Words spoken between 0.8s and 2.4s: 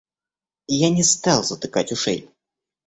не стал затыкать ушей.